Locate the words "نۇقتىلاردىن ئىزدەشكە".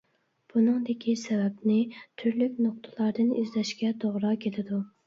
2.69-3.97